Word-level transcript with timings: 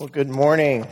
Well, 0.00 0.08
good 0.08 0.30
morning. 0.30 0.86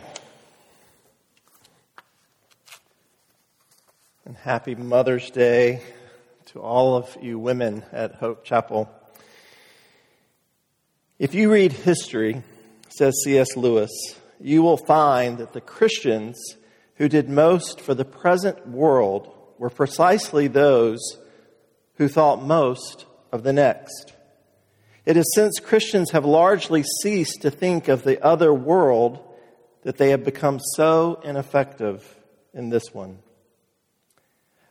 And 4.26 4.36
happy 4.36 4.74
Mother's 4.74 5.30
Day 5.30 5.80
to 6.48 6.60
all 6.60 6.94
of 6.94 7.16
you 7.22 7.38
women 7.38 7.84
at 7.90 8.16
Hope 8.16 8.44
Chapel. 8.44 8.86
If 11.18 11.34
you 11.34 11.50
read 11.50 11.72
history, 11.72 12.42
says 12.90 13.14
C.S. 13.24 13.56
Lewis, 13.56 13.90
you 14.42 14.62
will 14.62 14.76
find 14.76 15.38
that 15.38 15.54
the 15.54 15.62
Christians 15.62 16.38
who 16.96 17.08
did 17.08 17.30
most 17.30 17.80
for 17.80 17.94
the 17.94 18.04
present 18.04 18.68
world 18.68 19.34
were 19.56 19.70
precisely 19.70 20.48
those 20.48 21.00
who 21.94 22.08
thought 22.08 22.42
most 22.42 23.06
of 23.32 23.42
the 23.42 23.54
next. 23.54 24.12
It 25.08 25.16
is 25.16 25.32
since 25.34 25.58
Christians 25.58 26.10
have 26.10 26.26
largely 26.26 26.84
ceased 27.00 27.40
to 27.40 27.50
think 27.50 27.88
of 27.88 28.02
the 28.02 28.22
other 28.22 28.52
world 28.52 29.18
that 29.82 29.96
they 29.96 30.10
have 30.10 30.22
become 30.22 30.60
so 30.74 31.18
ineffective 31.24 32.04
in 32.52 32.68
this 32.68 32.92
one. 32.92 33.20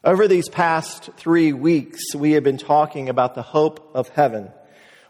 Over 0.03 0.27
these 0.27 0.47
past 0.47 1.09
three 1.17 1.53
weeks, 1.53 2.13
we 2.13 2.33
have 2.33 2.43
been 2.43 2.59
talking 2.59 3.09
about 3.09 3.33
the 3.33 3.41
hope 3.41 3.89
of 3.95 4.09
heaven, 4.09 4.51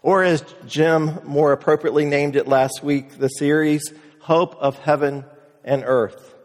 or 0.02 0.24
as 0.24 0.46
Jim 0.66 1.20
more 1.26 1.52
appropriately 1.52 2.06
named 2.06 2.38
it 2.38 2.48
last 2.48 2.82
week, 2.82 3.18
the 3.18 3.28
series, 3.28 3.84
Hope 4.22 4.56
of 4.56 4.80
Heaven 4.80 5.26
and 5.66 5.84
Earth. 5.86 6.36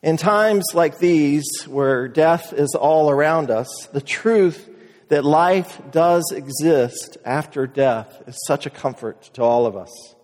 In 0.00 0.16
times 0.16 0.64
like 0.72 0.96
these, 0.96 1.44
where 1.66 2.08
death 2.08 2.54
is 2.54 2.74
all 2.74 3.10
around 3.10 3.50
us, 3.50 3.68
the 3.92 4.00
truth 4.00 4.69
that 5.10 5.24
life 5.24 5.80
does 5.90 6.32
exist 6.32 7.18
after 7.24 7.66
death 7.66 8.22
is 8.26 8.38
such 8.46 8.64
a 8.64 8.70
comfort 8.70 9.22
to 9.34 9.42
all 9.42 9.66
of 9.66 9.76
us. 9.76 10.14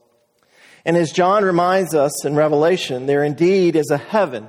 And 0.85 0.97
as 0.97 1.11
John 1.11 1.45
reminds 1.45 1.93
us 1.93 2.25
in 2.25 2.37
Revelation, 2.37 3.07
there 3.07 3.25
indeed 3.25 3.75
is 3.75 3.91
a 3.91 3.99
heaven 3.99 4.47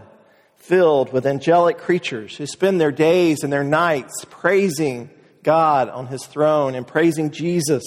filled 0.55 1.11
with 1.11 1.25
angelic 1.25 1.79
creatures 1.79 2.37
who 2.37 2.45
spend 2.45 2.79
their 2.79 2.91
days 2.91 3.43
and 3.43 3.51
their 3.51 3.63
nights 3.63 4.25
praising 4.29 5.09
God 5.41 5.89
on 5.89 6.05
his 6.05 6.23
throne 6.27 6.75
and 6.75 6.85
praising 6.85 7.31
Jesus 7.31 7.83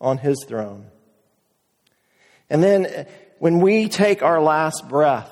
on 0.00 0.18
his 0.18 0.44
throne. 0.48 0.86
And 2.50 2.64
then 2.64 3.06
when 3.38 3.60
we 3.60 3.88
take 3.88 4.22
our 4.22 4.42
last 4.42 4.88
breath 4.88 5.30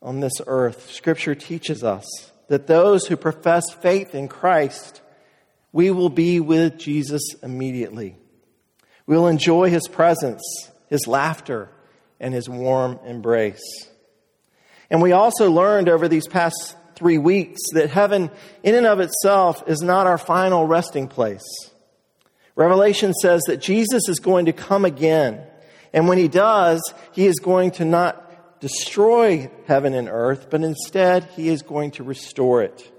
on 0.00 0.20
this 0.20 0.34
earth, 0.46 0.92
Scripture 0.92 1.34
teaches 1.34 1.82
us 1.82 2.04
that 2.48 2.66
those 2.66 3.06
who 3.06 3.16
profess 3.16 3.70
faith 3.70 4.14
in 4.14 4.28
Christ, 4.28 5.00
we 5.72 5.90
will 5.90 6.08
be 6.10 6.40
with 6.40 6.78
Jesus 6.78 7.22
immediately. 7.42 8.16
We'll 9.06 9.26
enjoy 9.26 9.70
his 9.70 9.86
presence, 9.88 10.42
his 10.88 11.06
laughter, 11.06 11.70
and 12.20 12.34
his 12.34 12.48
warm 12.48 12.98
embrace. 13.06 13.88
And 14.90 15.00
we 15.02 15.12
also 15.12 15.50
learned 15.50 15.88
over 15.88 16.08
these 16.08 16.26
past 16.26 16.76
three 16.94 17.18
weeks 17.18 17.60
that 17.74 17.90
heaven, 17.90 18.30
in 18.62 18.74
and 18.74 18.86
of 18.86 19.00
itself, 19.00 19.62
is 19.66 19.80
not 19.82 20.06
our 20.06 20.18
final 20.18 20.66
resting 20.66 21.08
place. 21.08 21.44
Revelation 22.56 23.12
says 23.14 23.40
that 23.46 23.60
Jesus 23.60 24.08
is 24.08 24.18
going 24.18 24.46
to 24.46 24.52
come 24.52 24.84
again. 24.84 25.40
And 25.92 26.08
when 26.08 26.18
he 26.18 26.28
does, 26.28 26.82
he 27.12 27.26
is 27.26 27.38
going 27.38 27.70
to 27.72 27.84
not 27.84 28.27
destroy 28.60 29.50
heaven 29.66 29.94
and 29.94 30.08
earth, 30.08 30.48
but 30.50 30.62
instead 30.62 31.24
he 31.36 31.48
is 31.48 31.62
going 31.62 31.92
to 31.92 32.02
restore 32.02 32.62
it. 32.62 32.92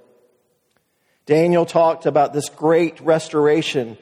Daniel 1.26 1.66
talked 1.66 2.06
about 2.06 2.34
this 2.34 2.50
great 2.50 3.00
restoration 3.02 3.98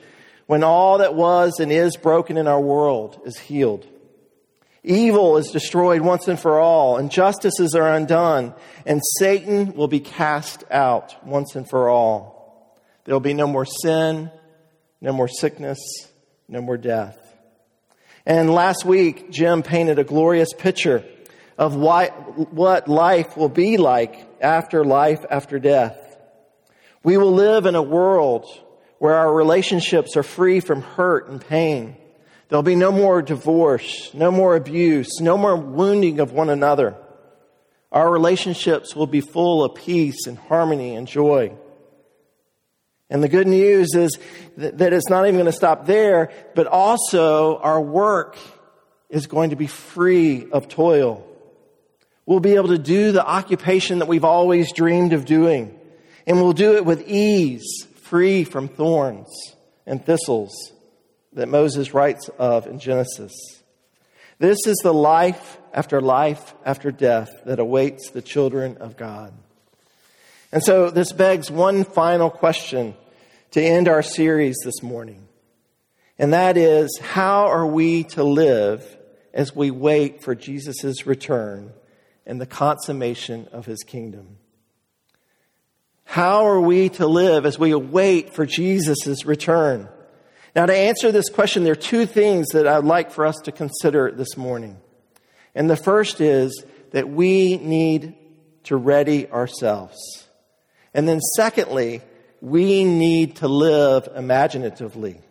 when 0.46 0.64
all 0.64 1.00
that 1.00 1.14
was 1.14 1.60
and 1.60 1.72
is 1.72 1.98
broken 1.98 2.38
in 2.38 2.48
our 2.48 2.62
world 2.62 3.22
is 3.26 3.38
healed. 3.38 3.86
Evil 4.84 5.36
is 5.36 5.52
destroyed 5.52 6.02
once 6.02 6.30
and 6.30 6.40
for 6.40 6.60
all, 6.60 6.98
injustices 6.98 7.76
are 7.76 7.94
undone, 7.94 8.54
and 8.86 9.02
Satan 9.20 9.74
will 9.74 9.90
be 9.90 10.00
cast 10.00 10.64
out 10.72 11.26
once 11.26 11.56
and 11.56 11.70
for 11.70 11.90
all. 11.90 12.78
There 13.04 13.14
will 13.14 13.20
be 13.20 13.34
no 13.34 13.48
more 13.48 13.66
sin, 13.66 14.32
no 15.02 15.12
more 15.12 15.28
sickness, 15.28 15.80
no 16.48 16.62
more 16.62 16.78
death. 16.78 17.18
And 18.26 18.54
last 18.54 18.86
week, 18.86 19.30
Jim 19.32 19.64
painted 19.64 20.00
a 20.00 20.06
glorious 20.06 20.54
picture 20.54 21.04
of 21.58 21.76
why, 21.76 22.08
what 22.08 22.88
life 22.88 23.36
will 23.36 23.50
be 23.50 23.78
like 23.78 24.28
after 24.42 24.84
life 24.84 25.26
after 25.30 25.60
death. 25.60 25.98
We 27.04 27.18
will 27.18 27.32
live 27.32 27.66
in 27.66 27.76
a 27.76 27.82
world 27.82 28.46
where 29.00 29.16
our 29.16 29.34
relationships 29.34 30.16
are 30.18 30.24
free 30.24 30.60
from 30.60 30.82
hurt 30.82 31.30
and 31.30 31.42
pain. 31.42 31.96
There'll 32.50 32.64
be 32.64 32.76
no 32.76 32.92
more 32.92 33.22
divorce, 33.22 34.14
no 34.14 34.32
more 34.32 34.56
abuse, 34.56 35.20
no 35.20 35.38
more 35.38 35.56
wounding 35.56 36.20
of 36.20 36.32
one 36.32 36.50
another. 36.50 36.96
Our 37.92 38.12
relationships 38.12 38.96
will 38.96 39.08
be 39.08 39.22
full 39.22 39.64
of 39.64 39.76
peace 39.76 40.28
and 40.28 40.38
harmony 40.38 40.96
and 40.96 41.08
joy. 41.08 41.54
And 43.10 43.24
the 43.24 43.30
good 43.30 43.48
news 43.48 43.96
is 43.96 44.18
that 44.58 44.94
it's 44.94 45.10
not 45.10 45.24
even 45.24 45.36
going 45.36 45.46
to 45.46 45.52
stop 45.52 45.86
there, 45.86 46.32
but 46.56 46.68
also 46.68 47.58
our 47.58 47.80
work 47.80 48.38
is 49.10 49.28
going 49.28 49.52
to 49.52 49.56
be 49.56 49.68
free 49.68 50.50
of 50.52 50.68
toil. 50.68 51.26
We'll 52.28 52.42
be 52.42 52.56
able 52.56 52.68
to 52.68 52.78
do 52.78 53.14
the 53.14 53.26
occupation 53.26 54.00
that 54.00 54.10
we've 54.10 54.26
always 54.26 54.74
dreamed 54.74 55.14
of 55.14 55.24
doing. 55.24 55.80
And 56.28 56.42
we'll 56.42 56.52
do 56.52 56.76
it 56.76 56.84
with 56.84 57.08
ease, 57.08 57.88
free 58.02 58.44
from 58.44 58.68
thorns 58.68 59.30
and 59.86 60.06
thistles 60.06 60.74
that 61.32 61.48
Moses 61.48 61.94
writes 61.94 62.30
of 62.38 62.68
in 62.68 62.80
Genesis. 62.80 63.32
This 64.40 64.68
is 64.68 64.76
the 64.84 64.94
life 64.94 65.58
after 65.74 66.02
life 66.02 66.54
after 66.66 66.92
death 66.92 67.30
that 67.46 67.60
awaits 67.60 68.10
the 68.10 68.22
children 68.22 68.76
of 68.78 68.98
God. 68.98 69.32
And 70.52 70.62
so 70.62 70.90
this 70.90 71.14
begs 71.14 71.50
one 71.50 71.86
final 71.86 72.30
question 72.30 72.96
to 73.52 73.62
end 73.64 73.88
our 73.88 74.04
series 74.04 74.58
this 74.66 74.84
morning. 74.84 75.26
And 76.20 76.34
that 76.34 76.58
is, 76.58 77.00
how 77.02 77.48
are 77.48 77.66
we 77.66 78.04
to 78.04 78.24
live 78.26 78.86
as 79.34 79.56
we 79.56 79.72
wait 79.72 80.24
for 80.24 80.36
Jesus' 80.36 81.08
return 81.08 81.72
and 82.28 82.40
the 82.40 82.46
consummation 82.46 83.48
of 83.54 83.66
his 83.66 83.84
kingdom. 83.84 84.38
How 86.04 86.46
are 86.46 86.60
we 86.60 86.90
to 86.90 87.08
live 87.08 87.46
as 87.46 87.58
we 87.58 87.72
await 87.72 88.34
for 88.34 88.46
Jesus' 88.46 89.26
return? 89.26 89.88
Now, 90.56 90.66
to 90.66 90.76
answer 90.76 91.12
this 91.12 91.30
question, 91.30 91.64
there 91.64 91.74
are 91.74 91.76
two 91.76 92.06
things 92.06 92.48
that 92.50 92.68
I'd 92.68 92.84
like 92.84 93.12
for 93.12 93.26
us 93.26 93.38
to 93.46 93.52
consider 93.52 94.12
this 94.12 94.36
morning. 94.36 94.78
And 95.56 95.70
the 95.70 95.78
first 95.78 96.20
is 96.20 96.66
that 96.92 97.10
we 97.10 97.58
need 97.58 98.16
to 98.64 98.76
ready 98.76 99.30
ourselves. 99.32 99.98
And 100.94 101.08
then, 101.08 101.22
secondly, 101.36 102.02
we 102.42 102.84
need 102.84 103.38
to 103.38 103.48
live 103.48 104.10
imaginatively. 104.16 105.22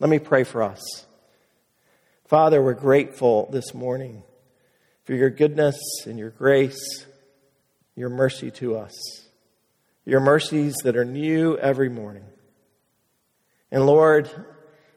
Let 0.00 0.10
me 0.10 0.18
pray 0.18 0.44
for 0.44 0.62
us. 0.62 1.06
Father, 2.26 2.62
we're 2.62 2.74
grateful 2.74 3.48
this 3.50 3.72
morning 3.72 4.22
for 5.06 5.14
your 5.14 5.30
goodness 5.30 5.76
and 6.04 6.18
your 6.18 6.30
grace, 6.30 7.06
your 7.94 8.10
mercy 8.10 8.50
to 8.50 8.76
us, 8.76 8.92
your 10.04 10.20
mercies 10.20 10.74
that 10.82 10.96
are 10.96 11.04
new 11.04 11.56
every 11.56 11.88
morning. 11.88 12.24
And 13.70 13.86
Lord, 13.86 14.28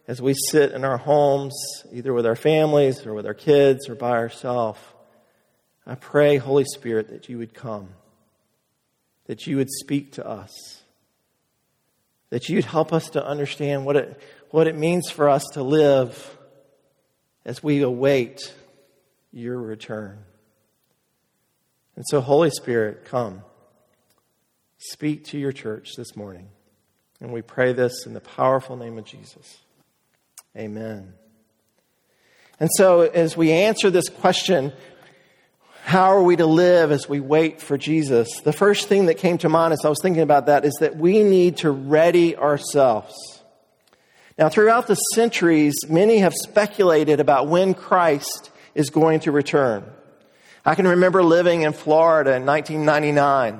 as 0.08 0.20
we 0.20 0.34
sit 0.34 0.72
in 0.72 0.84
our 0.84 0.98
homes, 0.98 1.54
either 1.94 2.12
with 2.12 2.26
our 2.26 2.36
families 2.36 3.06
or 3.06 3.14
with 3.14 3.28
our 3.28 3.36
kids 3.36 3.88
or 3.88 3.94
by 3.94 4.12
ourselves, 4.12 4.80
I 5.86 5.94
pray, 5.94 6.38
Holy 6.38 6.66
Spirit, 6.66 7.10
that 7.10 7.30
you 7.30 7.38
would 7.38 7.54
come, 7.54 7.90
that 9.28 9.46
you 9.46 9.58
would 9.58 9.70
speak 9.70 10.14
to 10.14 10.28
us, 10.28 10.82
that 12.32 12.50
you'd 12.50 12.66
help 12.66 12.94
us 12.94 13.12
to 13.12 13.24
understand 13.24 13.86
what 13.86 13.96
it, 13.96 14.22
what 14.50 14.68
it 14.68 14.76
means 14.76 15.10
for 15.12 15.30
us 15.30 15.46
to 15.54 15.62
live 15.62 16.38
as 17.46 17.62
we 17.62 17.82
await 17.84 18.54
your 19.32 19.58
return. 19.58 20.20
And 21.96 22.06
so, 22.08 22.22
Holy 22.22 22.50
Spirit, 22.50 23.06
come. 23.06 23.44
Speak 24.78 25.26
to 25.26 25.38
your 25.38 25.52
church 25.52 25.96
this 25.98 26.16
morning. 26.16 26.50
And 27.20 27.34
we 27.34 27.42
pray 27.42 27.74
this 27.74 28.06
in 28.06 28.14
the 28.14 28.22
powerful 28.22 28.78
name 28.78 28.98
of 28.98 29.06
Jesus. 29.06 29.60
Amen. 30.56 31.14
And 32.60 32.70
so, 32.76 33.02
as 33.02 33.36
we 33.36 33.52
answer 33.52 33.90
this 33.90 34.10
question, 34.10 34.74
how 35.84 36.12
are 36.12 36.24
we 36.24 36.36
to 36.36 36.46
live 36.46 36.92
as 36.92 37.10
we 37.10 37.20
wait 37.20 37.62
for 37.62 37.78
Jesus? 37.78 38.30
The 38.42 38.54
first 38.54 38.88
thing 38.88 39.08
that 39.08 39.16
came 39.16 39.38
to 39.40 39.50
mind 39.50 39.74
as 39.74 39.84
I 39.84 39.90
was 39.90 40.00
thinking 40.02 40.22
about 40.22 40.46
that 40.46 40.66
is 40.66 40.78
that 40.80 40.98
we 40.98 41.24
need 41.24 41.58
to 41.58 41.72
ready 41.72 42.38
ourselves. 42.38 43.14
Now, 44.38 44.50
throughout 44.50 44.88
the 44.88 44.96
centuries, 44.96 45.76
many 45.90 46.20
have 46.20 46.34
speculated 46.34 47.20
about 47.20 47.48
when 47.48 47.74
Christ 47.74 48.52
is 48.80 48.90
going 48.90 49.20
to 49.20 49.32
return. 49.32 49.84
I 50.66 50.74
can 50.74 50.88
remember 50.88 51.22
living 51.22 51.64
in 51.64 51.74
Florida 51.74 52.36
in 52.36 52.46
1999, 52.46 53.60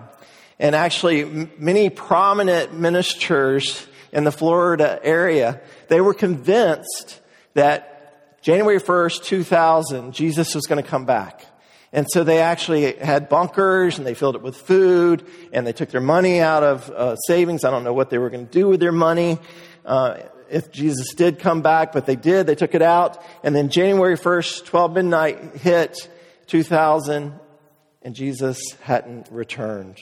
and 0.60 0.76
actually 0.76 1.50
many 1.58 1.90
prominent 1.90 2.74
ministers 2.74 3.86
in 4.14 4.24
the 4.24 4.32
Florida 4.32 4.98
area, 5.04 5.60
they 5.90 6.00
were 6.00 6.14
convinced 6.14 7.20
that 7.54 8.42
January 8.42 8.80
1st, 8.80 9.26
2000, 9.26 10.14
Jesus 10.14 10.56
was 10.56 10.66
going 10.68 10.82
to 10.82 10.90
come 10.90 11.06
back. 11.06 11.46
And 11.92 12.08
so 12.10 12.24
they 12.24 12.40
actually 12.40 12.96
had 12.96 13.28
bunkers 13.28 13.98
and 13.98 14.08
they 14.08 14.14
filled 14.14 14.36
it 14.36 14.42
with 14.42 14.56
food 14.56 15.26
and 15.52 15.68
they 15.68 15.74
took 15.74 15.90
their 15.90 16.02
money 16.02 16.40
out 16.40 16.64
of 16.64 16.90
uh, 16.92 17.16
savings. 17.28 17.66
I 17.66 17.72
don't 17.72 17.84
know 17.84 17.94
what 17.94 18.10
they 18.10 18.20
were 18.20 18.30
going 18.30 18.46
to 18.46 18.52
do 18.52 18.70
with 18.70 18.80
their 18.80 18.94
money. 18.94 19.38
Uh, 19.84 20.20
if 20.52 20.72
Jesus 20.72 21.14
did 21.14 21.40
come 21.40 21.62
back, 21.62 21.92
but 21.92 22.06
they 22.06 22.16
did. 22.16 22.48
They 22.48 22.56
took 22.56 22.76
it 22.76 22.82
out. 22.82 23.24
And 23.44 23.56
then 23.56 23.70
January 23.70 24.18
1st, 24.18 24.66
12 24.66 24.94
midnight 24.94 25.56
hit 25.56 26.10
2000 26.48 27.40
and 28.02 28.16
Jesus 28.16 28.60
hadn't 28.82 29.28
returned. 29.32 30.02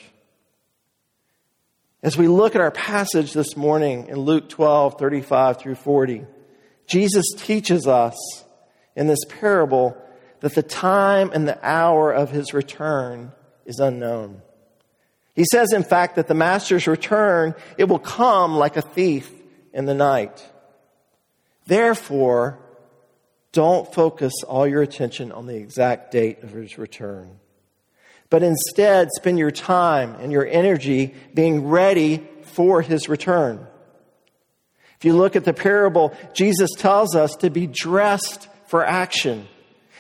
As 2.03 2.17
we 2.17 2.27
look 2.27 2.55
at 2.55 2.61
our 2.61 2.71
passage 2.71 3.33
this 3.33 3.57
morning 3.57 4.07
in 4.07 4.17
Luke 4.17 4.49
12, 4.49 4.99
35 4.99 5.59
through 5.59 5.75
40, 5.75 6.25
Jesus 6.85 7.25
teaches 7.35 7.88
us 7.88 8.15
in 8.95 9.07
this 9.07 9.25
parable 9.27 9.97
that 10.39 10.53
the 10.53 10.63
time 10.63 11.31
and 11.33 11.47
the 11.47 11.59
hour 11.67 12.11
of 12.11 12.29
his 12.29 12.53
return 12.53 13.31
is 13.65 13.79
unknown. 13.79 14.41
He 15.35 15.45
says, 15.51 15.73
in 15.73 15.83
fact, 15.83 16.15
that 16.15 16.27
the 16.27 16.33
master's 16.33 16.88
return, 16.88 17.55
it 17.77 17.85
will 17.85 17.99
come 17.99 18.55
like 18.55 18.77
a 18.77 18.81
thief 18.81 19.31
in 19.77 19.85
the 19.85 19.94
night. 19.94 20.44
Therefore, 21.68 22.57
don't 23.51 23.94
focus 23.94 24.33
all 24.47 24.68
your 24.68 24.81
attention 24.81 25.31
on 25.31 25.45
the 25.45 25.56
exact 25.56 26.12
date 26.12 26.41
of 26.41 26.51
his 26.51 26.79
return, 26.79 27.39
but 28.31 28.41
instead 28.41 29.09
spend 29.12 29.38
your 29.38 29.51
time 29.51 30.15
and 30.15 30.31
your 30.31 30.47
energy 30.47 31.13
being 31.33 31.68
ready 31.68 32.27
for 32.41 32.81
his 32.81 33.07
return. 33.07 33.68
If 34.97 35.06
you 35.06 35.15
look 35.15 35.35
at 35.35 35.45
the 35.45 35.53
parable, 35.53 36.12
Jesus 36.33 36.71
tells 36.75 37.15
us 37.15 37.35
to 37.41 37.51
be 37.51 37.68
dressed 37.68 38.47
for 38.65 38.83
action 38.83 39.47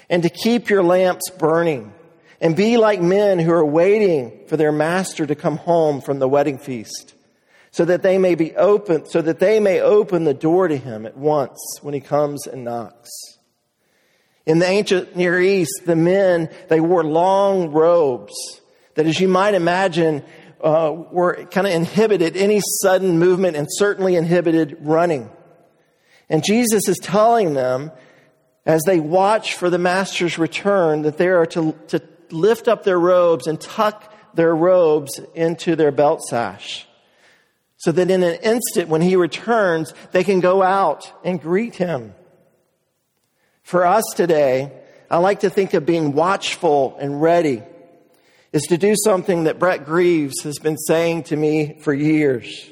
and 0.09 0.23
to 0.23 0.29
keep 0.29 0.71
your 0.71 0.81
lamps 0.81 1.29
burning 1.29 1.93
and 2.41 2.55
be 2.55 2.77
like 2.77 2.99
men 2.99 3.37
who 3.37 3.51
are 3.51 3.65
waiting 3.65 4.39
for 4.47 4.57
their 4.57 4.71
master 4.71 5.27
to 5.27 5.35
come 5.35 5.57
home 5.57 6.01
from 6.01 6.17
the 6.17 6.27
wedding 6.27 6.57
feast 6.57 7.13
so 7.77 7.85
that 7.85 8.01
they 8.01 8.17
may 8.17 8.33
be 8.33 8.55
open 8.55 9.05
so 9.05 9.21
that 9.21 9.37
they 9.37 9.59
may 9.59 9.79
open 9.79 10.23
the 10.23 10.33
door 10.33 10.67
to 10.67 10.75
him 10.75 11.05
at 11.05 11.15
once 11.15 11.59
when 11.83 11.93
he 11.93 11.99
comes 11.99 12.47
and 12.47 12.63
knocks 12.63 13.11
in 14.47 14.57
the 14.57 14.65
ancient 14.65 15.15
near 15.15 15.39
east 15.39 15.83
the 15.85 15.95
men 15.95 16.49
they 16.69 16.79
wore 16.79 17.03
long 17.03 17.69
robes 17.69 18.33
that 18.95 19.05
as 19.05 19.19
you 19.19 19.27
might 19.27 19.53
imagine 19.53 20.23
uh, 20.59 20.91
were 21.11 21.45
kind 21.51 21.67
of 21.67 21.73
inhibited 21.73 22.35
any 22.35 22.59
sudden 22.81 23.19
movement 23.19 23.55
and 23.55 23.67
certainly 23.69 24.15
inhibited 24.15 24.75
running 24.79 25.29
and 26.29 26.43
jesus 26.43 26.87
is 26.87 26.97
telling 26.97 27.53
them 27.53 27.91
as 28.65 28.81
they 28.87 28.99
watch 28.99 29.53
for 29.53 29.69
the 29.69 29.77
master's 29.77 30.39
return 30.39 31.03
that 31.03 31.19
they 31.19 31.27
are 31.27 31.45
to, 31.45 31.73
to 31.89 32.01
lift 32.31 32.67
up 32.67 32.83
their 32.83 32.99
robes 32.99 33.45
and 33.45 33.61
tuck 33.61 34.11
their 34.33 34.55
robes 34.55 35.19
into 35.35 35.75
their 35.75 35.91
belt 35.91 36.23
sash. 36.23 36.86
So 37.77 37.91
that 37.91 38.09
in 38.09 38.23
an 38.23 38.39
instant 38.41 38.89
when 38.89 39.01
he 39.01 39.15
returns, 39.15 39.93
they 40.11 40.23
can 40.23 40.39
go 40.39 40.63
out 40.63 41.11
and 41.23 41.39
greet 41.39 41.75
him. 41.75 42.13
For 43.61 43.85
us 43.85 44.03
today, 44.15 44.71
I 45.09 45.17
like 45.17 45.41
to 45.41 45.49
think 45.49 45.73
of 45.73 45.85
being 45.85 46.13
watchful 46.13 46.97
and 46.99 47.21
ready 47.21 47.61
is 48.51 48.63
to 48.63 48.77
do 48.77 48.95
something 49.03 49.43
that 49.43 49.59
Brett 49.59 49.85
Greaves 49.85 50.41
has 50.43 50.57
been 50.57 50.77
saying 50.77 51.23
to 51.23 51.35
me 51.35 51.77
for 51.81 51.93
years. 51.93 52.67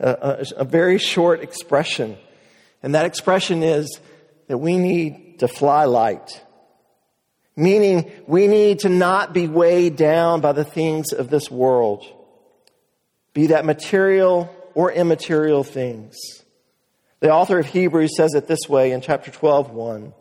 A, 0.00 0.10
a, 0.10 0.62
a 0.62 0.64
very 0.64 0.98
short 0.98 1.40
expression. 1.40 2.16
And 2.82 2.94
that 2.94 3.06
expression 3.06 3.62
is 3.62 4.00
that 4.48 4.58
we 4.58 4.76
need 4.76 5.38
to 5.38 5.48
fly 5.48 5.84
light. 5.84 6.42
Meaning, 7.56 8.10
we 8.26 8.48
need 8.48 8.80
to 8.80 8.88
not 8.88 9.32
be 9.32 9.46
weighed 9.46 9.96
down 9.96 10.40
by 10.40 10.52
the 10.52 10.64
things 10.64 11.12
of 11.12 11.30
this 11.30 11.50
world, 11.50 12.04
be 13.34 13.48
that 13.48 13.64
material 13.64 14.54
or 14.74 14.90
immaterial 14.90 15.64
things. 15.64 16.16
The 17.20 17.30
author 17.30 17.58
of 17.58 17.66
Hebrews 17.66 18.16
says 18.16 18.34
it 18.34 18.46
this 18.46 18.68
way 18.68 18.92
in 18.92 19.00
chapter 19.00 19.30
12, 19.30 19.70
1. 19.70 20.14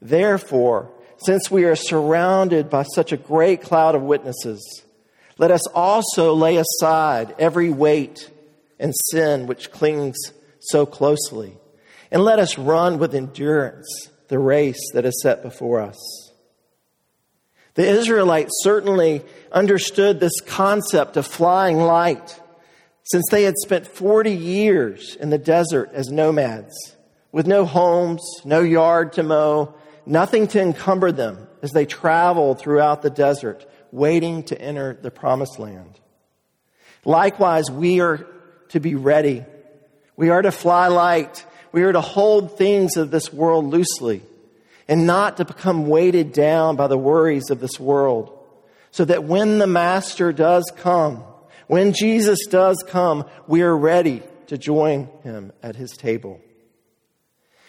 Therefore, 0.00 0.90
since 1.18 1.50
we 1.50 1.64
are 1.64 1.76
surrounded 1.76 2.70
by 2.70 2.84
such 2.84 3.12
a 3.12 3.16
great 3.16 3.62
cloud 3.62 3.94
of 3.94 4.02
witnesses, 4.02 4.82
let 5.36 5.50
us 5.50 5.66
also 5.68 6.34
lay 6.34 6.56
aside 6.56 7.34
every 7.38 7.70
weight 7.70 8.30
and 8.78 8.94
sin 9.10 9.46
which 9.46 9.70
clings 9.70 10.16
so 10.60 10.86
closely 10.86 11.56
and 12.10 12.22
let 12.22 12.38
us 12.38 12.58
run 12.58 12.98
with 12.98 13.14
endurance 13.14 14.08
the 14.28 14.38
race 14.38 14.80
that 14.94 15.04
is 15.04 15.20
set 15.22 15.42
before 15.42 15.80
us. 15.80 16.30
The 17.74 17.88
Israelites 17.88 18.50
certainly 18.62 19.22
understood 19.52 20.20
this 20.20 20.40
concept 20.40 21.16
of 21.16 21.26
flying 21.26 21.78
light 21.78 22.38
since 23.10 23.24
they 23.30 23.44
had 23.44 23.56
spent 23.58 23.86
40 23.86 24.32
years 24.32 25.16
in 25.16 25.30
the 25.30 25.38
desert 25.38 25.90
as 25.92 26.08
nomads 26.08 26.96
with 27.32 27.46
no 27.46 27.64
homes, 27.64 28.22
no 28.44 28.60
yard 28.60 29.12
to 29.14 29.22
mow, 29.22 29.74
nothing 30.06 30.46
to 30.48 30.60
encumber 30.60 31.12
them 31.12 31.48
as 31.62 31.70
they 31.72 31.86
traveled 31.86 32.58
throughout 32.58 33.02
the 33.02 33.10
desert 33.10 33.66
waiting 33.92 34.42
to 34.44 34.60
enter 34.60 34.98
the 35.00 35.10
promised 35.10 35.58
land. 35.58 35.98
Likewise, 37.04 37.70
we 37.70 38.00
are 38.00 38.26
to 38.68 38.80
be 38.80 38.94
ready. 38.94 39.44
We 40.16 40.30
are 40.30 40.42
to 40.42 40.52
fly 40.52 40.88
light 40.88 41.44
we 41.72 41.82
are 41.82 41.92
to 41.92 42.00
hold 42.00 42.58
things 42.58 42.96
of 42.96 43.10
this 43.10 43.32
world 43.32 43.66
loosely 43.66 44.22
and 44.88 45.06
not 45.06 45.36
to 45.36 45.44
become 45.44 45.86
weighted 45.86 46.32
down 46.32 46.76
by 46.76 46.88
the 46.88 46.98
worries 46.98 47.50
of 47.50 47.60
this 47.60 47.78
world. 47.78 48.36
So 48.90 49.04
that 49.04 49.22
when 49.22 49.58
the 49.58 49.68
Master 49.68 50.32
does 50.32 50.70
come, 50.76 51.22
when 51.70 51.92
Jesus 51.92 52.46
does 52.48 52.84
come, 52.88 53.24
we 53.46 53.62
are 53.62 53.76
ready 53.76 54.24
to 54.48 54.58
join 54.58 55.08
him 55.22 55.52
at 55.62 55.76
his 55.76 55.92
table. 55.92 56.40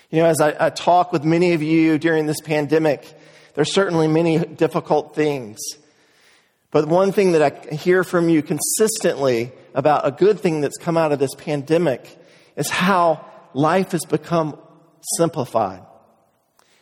You 0.10 0.24
know, 0.24 0.26
as 0.26 0.42
I, 0.42 0.56
I 0.60 0.70
talk 0.72 1.12
with 1.12 1.24
many 1.24 1.54
of 1.54 1.62
you 1.62 2.00
during 2.00 2.26
this 2.26 2.42
pandemic, 2.42 3.06
there's 3.54 3.72
certainly 3.72 4.08
many 4.08 4.40
difficult 4.40 5.14
things. 5.14 5.60
But 6.72 6.88
one 6.88 7.12
thing 7.12 7.34
that 7.34 7.44
I 7.44 7.76
hear 7.76 8.04
from 8.04 8.28
you 8.28 8.42
consistently 8.42 9.52
about 9.76 10.08
a 10.08 10.12
good 10.12 10.40
thing 10.40 10.62
that's 10.62 10.78
come 10.78 10.98
out 10.98 11.12
of 11.12 11.20
this 11.20 11.36
pandemic 11.36 12.18
is 12.56 12.72
how 12.72 13.24
life 13.54 13.92
has 13.92 14.06
become 14.06 14.58
simplified. 15.16 15.84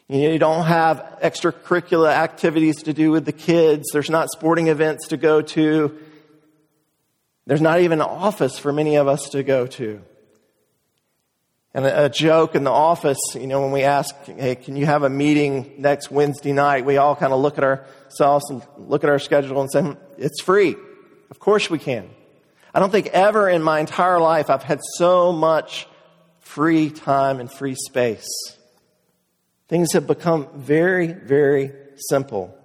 You 0.08 0.40
don't 0.40 0.66
have 0.66 1.20
extracurricular 1.22 2.14
activities 2.14 2.84
to 2.84 2.94
do 2.94 3.12
with 3.12 3.26
the 3.26 3.34
kids. 3.34 3.90
There's 3.92 4.10
not 4.10 4.30
sporting 4.32 4.70
events 4.70 5.10
to 5.10 5.18
go 5.18 5.42
to. 5.42 6.00
There's 7.50 7.62
not 7.62 7.82
even 7.82 8.00
an 8.00 8.08
office 8.08 8.60
for 8.60 8.72
many 8.72 8.98
of 8.98 9.08
us 9.08 9.30
to 9.30 9.42
go 9.42 9.66
to. 9.66 10.04
And 11.74 11.84
a, 11.84 12.08
joke 12.08 12.54
in 12.54 12.64
the 12.64 12.70
office, 12.70 13.18
you 13.34 13.48
know, 13.48 13.62
when 13.62 13.72
we 13.72 13.82
ask, 13.82 14.14
hey, 14.26 14.54
can 14.54 14.76
you 14.76 14.86
have 14.86 15.02
a 15.02 15.10
meeting 15.10 15.74
next 15.80 16.12
Wednesday 16.12 16.54
night? 16.54 16.86
We 16.86 16.98
all 16.98 17.16
kind 17.16 17.34
of 17.34 17.40
look 17.40 17.58
at 17.58 17.64
ourselves 17.64 18.48
and 18.52 18.62
look 18.78 19.04
at 19.04 19.10
our 19.10 19.18
schedule 19.18 19.62
and 19.62 19.72
say, 19.72 19.82
hmm, 19.82 19.94
it's 20.20 20.44
free. 20.44 20.76
Of 21.32 21.40
course 21.40 21.72
we 21.72 21.80
can. 21.80 22.12
I 22.72 22.78
don't 22.78 22.92
think 22.92 23.08
ever 23.08 23.50
in 23.50 23.64
my 23.64 23.80
entire 23.80 24.20
life 24.20 24.52
I've 24.52 24.62
had 24.62 24.80
so 24.98 25.32
much 25.32 25.88
free 26.42 26.92
time 26.92 27.40
and 27.40 27.52
free 27.52 27.74
space. 27.74 28.30
Things 29.70 29.94
have 29.94 30.06
become 30.06 30.50
very, 30.54 31.14
very 31.14 31.72
simple. 31.96 32.56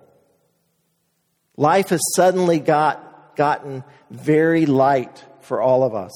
Life 1.56 1.88
has 1.88 2.02
suddenly 2.14 2.58
got, 2.58 3.34
gotten 3.34 3.82
very 4.14 4.66
light 4.66 5.24
for 5.40 5.60
all 5.60 5.82
of 5.82 5.94
us. 5.94 6.12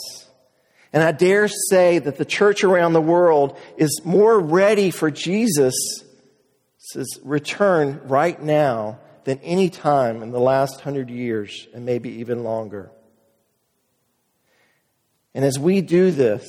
And 0.93 1.03
I 1.03 1.13
dare 1.13 1.49
say 1.49 1.99
that 1.99 2.17
the 2.17 2.25
church 2.25 2.65
around 2.65 2.95
the 2.95 3.01
world 3.01 3.59
is 3.77 4.01
more 4.05 4.39
ready 4.41 4.91
for 4.91 5.11
Jesus' 5.11 6.03
return 7.23 8.01
right 8.05 8.41
now 8.41 8.99
than 9.25 9.39
any 9.41 9.69
time 9.69 10.23
in 10.23 10.31
the 10.31 10.41
last 10.41 10.81
hundred 10.81 11.11
years, 11.11 11.67
and 11.75 11.85
maybe 11.85 12.09
even 12.21 12.45
longer. 12.45 12.91
And 15.35 15.45
as 15.45 15.59
we 15.59 15.83
do 15.83 16.11
this, 16.11 16.49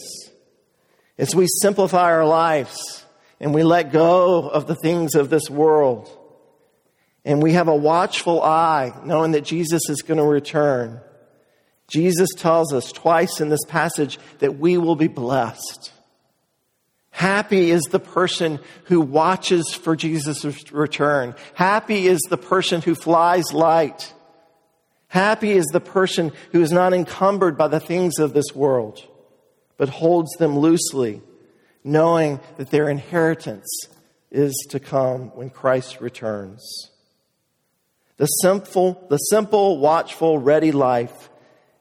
as 1.18 1.36
we 1.36 1.48
simplify 1.62 2.14
our 2.14 2.26
lives 2.26 3.04
and 3.42 3.54
we 3.54 3.64
let 3.64 3.92
go 3.92 4.48
of 4.48 4.68
the 4.68 4.76
things 4.76 5.16
of 5.16 5.30
this 5.30 5.50
world 5.50 6.10
and 7.26 7.44
we 7.44 7.54
have 7.54 7.68
a 7.68 7.76
watchful 7.76 8.42
eye 8.42 8.94
knowing 9.04 9.34
that 9.34 9.44
Jesus 9.44 9.90
is 9.90 10.02
going 10.02 10.18
to 10.18 10.24
return. 10.24 11.02
Jesus 11.90 12.30
tells 12.36 12.74
us 12.74 12.92
twice 12.92 13.42
in 13.42 13.50
this 13.50 13.66
passage 13.68 14.20
that 14.40 14.60
we 14.60 14.78
will 14.78 14.96
be 14.96 15.08
blessed. 15.08 15.92
Happy 17.12 17.72
is 17.72 17.82
the 17.84 18.00
person 18.00 18.60
who 18.86 19.02
watches 19.02 19.74
for 19.74 19.96
Jesus' 19.96 20.72
return. 20.72 21.36
Happy 21.54 22.08
is 22.08 22.20
the 22.30 22.38
person 22.38 22.82
who 22.82 22.96
flies 22.96 23.52
light. 23.52 24.14
Happy 25.08 25.52
is 25.52 25.66
the 25.74 25.82
person 25.82 26.32
who 26.52 26.62
is 26.62 26.72
not 26.72 26.94
encumbered 26.94 27.58
by 27.58 27.68
the 27.68 27.80
things 27.80 28.20
of 28.20 28.34
this 28.34 28.56
world 28.56 29.04
but 29.80 29.90
holds 29.90 30.30
them 30.34 30.60
loosely, 30.60 31.22
knowing 31.86 32.42
that 32.58 32.70
their 32.70 32.90
inheritance 32.90 33.66
is 34.30 34.54
to 34.70 34.80
come 34.80 35.36
when 35.38 35.50
Christ 35.50 36.02
returns. 36.02 36.92
The 38.18 38.26
simple, 38.26 39.08
the 39.10 39.18
simple, 39.18 39.78
watchful, 39.80 40.38
ready 40.38 40.74
life 40.74 41.30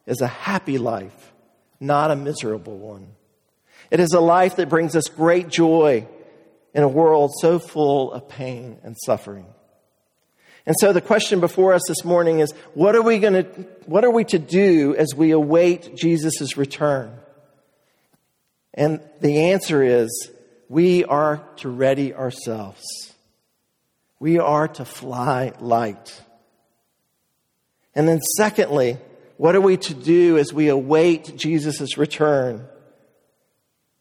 is 0.09 0.23
a 0.23 0.27
happy 0.27 0.79
life, 0.79 1.33
not 1.79 2.11
a 2.11 2.17
miserable 2.17 2.79
one. 2.79 3.09
It 3.91 4.01
is 4.01 4.13
a 4.15 4.21
life 4.21 4.57
that 4.57 4.69
brings 4.69 4.97
us 4.97 5.05
great 5.05 5.49
joy 5.49 6.09
in 6.75 6.83
a 6.83 6.89
world 6.89 7.33
so 7.41 7.59
full 7.59 8.13
of 8.13 8.29
pain 8.29 8.79
and 8.83 8.97
suffering. 9.05 9.47
And 10.65 10.75
so 10.81 10.93
the 10.93 11.01
question 11.01 11.41
before 11.41 11.75
us 11.75 11.83
this 11.87 12.05
morning 12.05 12.41
is 12.41 12.53
what 12.75 12.97
are 12.97 13.03
we 13.03 13.19
going 13.19 13.35
to 13.35 13.45
what 13.87 14.05
are 14.05 14.11
we 14.11 14.25
to 14.25 14.39
do 14.39 14.95
as 14.97 15.15
we 15.15 15.31
await 15.31 15.95
Jesus' 15.95 16.57
return? 16.57 17.13
And 18.75 19.01
the 19.21 19.51
answer 19.53 19.83
is 19.83 20.31
we 20.69 21.05
are 21.05 21.43
to 21.57 21.69
ready 21.69 22.15
ourselves. 22.15 22.85
We 24.21 24.39
are 24.39 24.69
to 24.69 24.85
fly 24.85 25.53
light. 25.61 26.23
And 27.95 28.09
then 28.09 28.21
secondly, 28.37 28.99
what 29.39 29.55
are 29.55 29.61
we 29.61 29.77
to 29.77 29.95
do 29.95 30.37
as 30.37 30.53
we 30.53 30.69
await 30.69 31.37
Jesus' 31.37 31.97
return? 31.97 32.67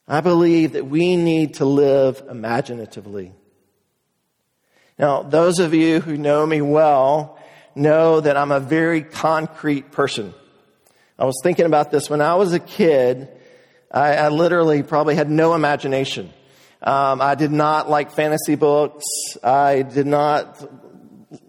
I 0.07 0.21
believe 0.21 0.73
that 0.73 0.87
we 0.87 1.15
need 1.15 1.55
to 1.55 1.65
live 1.65 2.23
imaginatively. 2.27 3.33
Now, 4.97 5.21
those 5.21 5.59
of 5.59 5.75
you 5.75 6.01
who 6.01 6.17
know 6.17 6.43
me 6.43 6.61
well 6.61 7.37
know 7.75 8.19
that 8.19 8.35
I'm 8.35 8.51
a 8.51 8.59
very 8.59 9.03
concrete 9.03 9.91
person. 9.91 10.33
I 11.19 11.25
was 11.25 11.39
thinking 11.43 11.67
about 11.67 11.91
this 11.91 12.09
when 12.09 12.19
I 12.19 12.33
was 12.33 12.53
a 12.53 12.59
kid. 12.59 13.29
I, 13.91 14.15
I 14.15 14.29
literally 14.29 14.81
probably 14.81 15.13
had 15.13 15.29
no 15.29 15.53
imagination. 15.53 16.33
Um, 16.81 17.21
I 17.21 17.35
did 17.35 17.51
not 17.51 17.91
like 17.91 18.11
fantasy 18.11 18.55
books. 18.55 19.05
I 19.43 19.83
did 19.83 20.07
not, 20.07 20.67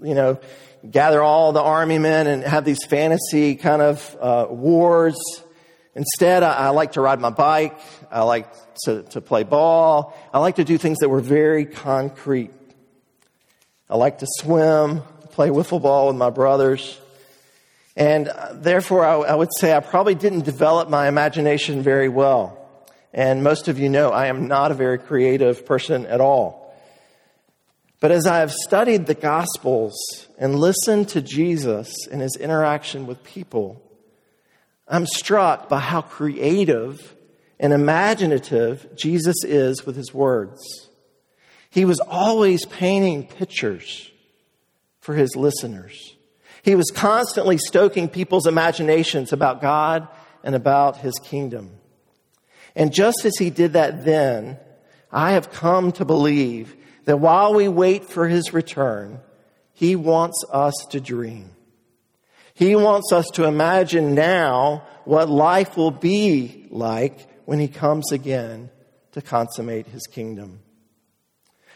you 0.03 0.15
know, 0.15 0.41
gather 0.89 1.23
all 1.23 1.53
the 1.53 1.63
army 1.63 1.99
men 1.99 2.27
and 2.27 2.43
have 2.43 2.65
these 2.65 2.85
fantasy 2.85 3.57
kind 3.57 3.83
of 3.83 4.17
uh, 4.21 4.47
wars. 4.49 5.17
Instead, 5.95 6.43
I, 6.43 6.53
I 6.55 6.69
like 6.69 6.93
to 6.93 7.01
ride 7.01 7.21
my 7.21 7.31
bike. 7.31 7.79
I 8.11 8.23
like 8.23 8.49
to, 8.85 9.03
to 9.05 9.21
play 9.21 9.43
ball. 9.43 10.17
I 10.33 10.39
like 10.39 10.57
to 10.57 10.65
do 10.65 10.79
things 10.79 10.99
that 10.99 11.09
were 11.09 11.21
very 11.21 11.65
concrete. 11.67 12.51
I 13.91 13.97
like 13.97 14.19
to 14.19 14.27
swim, 14.29 15.03
play 15.31 15.49
wiffle 15.49 15.81
ball 15.81 16.09
with 16.09 16.17
my 16.17 16.31
brothers. 16.31 16.99
And 17.97 18.29
uh, 18.29 18.53
therefore, 18.53 19.05
I, 19.05 19.15
I 19.15 19.35
would 19.35 19.49
say 19.59 19.75
I 19.75 19.81
probably 19.81 20.15
didn't 20.15 20.45
develop 20.45 20.89
my 20.89 21.09
imagination 21.09 21.83
very 21.83 22.09
well. 22.09 22.55
And 23.13 23.43
most 23.43 23.67
of 23.69 23.79
you 23.79 23.89
know 23.89 24.11
I 24.11 24.27
am 24.27 24.47
not 24.47 24.71
a 24.71 24.75
very 24.75 24.99
creative 24.99 25.67
person 25.67 26.07
at 26.07 26.21
all. 26.21 26.68
But 28.01 28.13
as 28.13 28.27
I 28.27 28.39
have 28.39 28.53
studied 28.53 29.07
the 29.07 29.15
Gospels 29.15 29.95
and 30.39 30.59
listened 30.59 31.09
to 31.11 31.21
Jesus 31.21 31.93
and 32.11 32.21
his 32.21 32.37
interaction 32.37 33.07
with 33.07 33.25
people, 33.25 33.83
I'm 34.87 35.07
struck 35.07 35.69
by 35.69 35.81
how 35.81 36.03
creative 36.03 37.15
and 37.59 37.73
imaginative 37.73 38.87
Jesus 38.97 39.45
is 39.45 39.85
with 39.85 39.97
his 39.97 40.15
words. 40.15 40.89
He 41.71 41.85
was 41.85 42.01
always 42.01 42.65
painting 42.65 43.27
pictures 43.27 44.11
for 45.01 45.15
his 45.15 45.35
listeners. 45.35 46.15
He 46.63 46.75
was 46.75 46.91
constantly 46.91 47.59
stoking 47.59 48.09
people's 48.09 48.47
imaginations 48.47 49.33
about 49.33 49.61
God 49.61 50.07
and 50.45 50.55
about 50.55 50.99
his 50.99 51.15
kingdom. 51.25 51.71
And 52.77 52.93
just 52.93 53.25
as 53.25 53.37
he 53.37 53.51
did 53.51 53.73
that 53.73 54.05
then, 54.05 54.59
I 55.11 55.33
have 55.33 55.51
come 55.51 55.93
to 55.93 56.05
believe 56.05 56.77
that 57.09 57.17
while 57.17 57.55
we 57.55 57.69
wait 57.69 58.05
for 58.05 58.29
his 58.29 58.53
return, 58.53 59.19
he 59.73 59.97
wants 59.97 60.45
us 60.53 60.75
to 60.91 61.01
dream. 61.01 61.49
He 62.53 62.77
wants 62.77 63.15
us 63.15 63.25
to 63.33 63.45
imagine 63.45 64.15
now 64.15 64.87
what 65.07 65.31
life 65.31 65.75
will 65.75 65.91
be 65.91 66.67
like 66.69 67.27
when 67.47 67.61
he 67.61 67.67
comes 67.67 68.13
again 68.13 68.69
to 69.13 69.23
consummate 69.23 69.87
his 69.87 70.07
kingdom. 70.07 70.61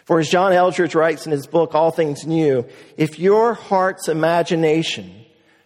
For 0.05 0.21
as 0.21 0.29
John 0.29 0.53
Eldredge 0.53 0.95
writes 0.95 1.25
in 1.25 1.33
his 1.33 1.47
book, 1.47 1.75
All 1.75 1.93
Things 1.93 2.27
New, 2.27 2.67
if 2.99 3.19
your 3.19 3.55
heart's 3.55 4.09
imagination 4.09 5.15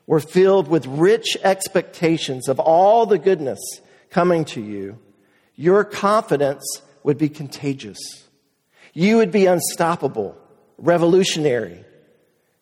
were 0.07 0.21
filled 0.21 0.69
with 0.69 0.87
rich 0.87 1.37
expectations 1.43 2.49
of 2.49 2.61
all 2.61 3.05
the 3.05 3.19
goodness 3.19 3.59
coming 4.11 4.45
to 4.45 4.61
you, 4.61 5.01
your 5.57 5.83
confidence 5.83 6.83
would 7.03 7.19
be 7.19 7.29
contagious. 7.29 8.26
You 8.97 9.19
would 9.19 9.31
be 9.31 9.45
unstoppable, 9.45 10.35
revolutionary. 10.79 11.85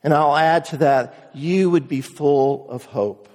And 0.03 0.13
I'll 0.13 0.37
add 0.37 0.65
to 0.67 0.79
that, 0.79 1.31
you 1.33 1.71
would 1.71 1.87
be 1.87 2.01
full 2.01 2.69
of 2.69 2.87
hope. 2.87 3.29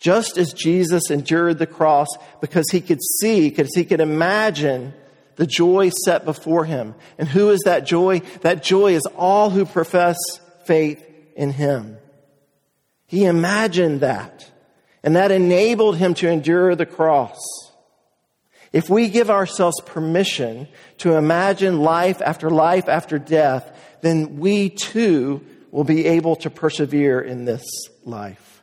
Just 0.00 0.38
as 0.38 0.52
Jesus 0.52 1.08
endured 1.08 1.60
the 1.60 1.66
cross 1.68 2.08
because 2.40 2.68
he 2.72 2.80
could 2.80 2.98
see, 3.20 3.48
because 3.48 3.72
he 3.76 3.84
could 3.84 4.00
imagine 4.00 4.92
the 5.36 5.46
joy 5.46 5.90
set 6.04 6.24
before 6.24 6.64
him. 6.64 6.96
And 7.16 7.28
who 7.28 7.50
is 7.50 7.60
that 7.64 7.86
joy? 7.86 8.22
That 8.40 8.64
joy 8.64 8.94
is 8.96 9.06
all 9.16 9.50
who 9.50 9.66
profess 9.66 10.16
faith 10.64 11.08
in 11.36 11.52
him. 11.52 11.96
He 13.06 13.24
imagined 13.24 14.00
that, 14.00 14.50
and 15.04 15.14
that 15.14 15.30
enabled 15.30 15.96
him 15.96 16.14
to 16.14 16.28
endure 16.28 16.74
the 16.74 16.86
cross. 16.86 17.38
If 18.76 18.90
we 18.90 19.08
give 19.08 19.30
ourselves 19.30 19.80
permission 19.86 20.68
to 20.98 21.14
imagine 21.14 21.80
life 21.80 22.20
after 22.20 22.50
life 22.50 22.90
after 22.90 23.18
death, 23.18 23.74
then 24.02 24.36
we 24.36 24.68
too 24.68 25.42
will 25.70 25.84
be 25.84 26.04
able 26.04 26.36
to 26.36 26.50
persevere 26.50 27.18
in 27.18 27.46
this 27.46 27.64
life. 28.04 28.62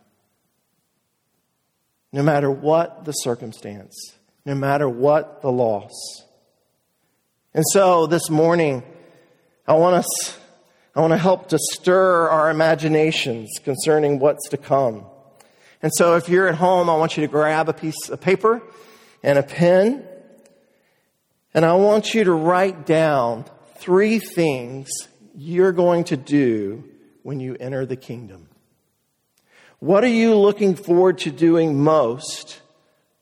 No 2.12 2.22
matter 2.22 2.52
what 2.52 3.06
the 3.06 3.12
circumstance, 3.12 4.14
no 4.46 4.54
matter 4.54 4.88
what 4.88 5.42
the 5.42 5.52
loss. 5.52 6.22
And 7.56 7.66
so 7.72 8.06
this 8.06 8.30
morning, 8.30 8.84
I 9.66 9.74
want 9.74 9.96
us, 9.96 10.38
I 10.96 11.02
want 11.02 11.14
to 11.14 11.18
help 11.18 11.50
to 11.50 11.58
stir 11.58 12.30
our 12.30 12.52
imaginations 12.52 13.50
concerning 13.64 14.20
what's 14.20 14.48
to 14.50 14.58
come. 14.58 15.06
And 15.82 15.92
so 15.96 16.18
if 16.18 16.30
you're 16.30 16.48
at 16.48 16.54
home, 16.54 16.88
I 16.88 16.98
want 16.98 17.18
you 17.18 17.22
to 17.22 17.28
grab 17.28 17.68
a 17.68 17.74
piece 17.74 18.10
of 18.10 18.22
paper 18.22 18.62
and 19.24 19.40
a 19.40 19.44
pen. 19.44 20.06
And 21.54 21.66
I 21.66 21.74
want 21.76 22.14
you 22.14 22.26
to 22.26 22.34
write 22.34 22.86
down 22.86 23.46
three 23.78 24.20
things 24.20 24.90
you're 25.36 25.72
going 25.72 26.04
to 26.06 26.18
do 26.18 26.84
when 27.24 27.40
you 27.40 27.56
enter 27.60 27.86
the 27.86 27.96
kingdom. 27.96 28.50
What 29.80 30.04
are 30.04 30.08
you 30.08 30.36
looking 30.36 30.76
forward 30.76 31.20
to 31.20 31.32
doing 31.32 31.82
most 31.82 32.62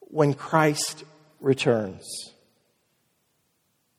when 0.01 0.33
Christ 0.33 1.03
returns? 1.39 2.07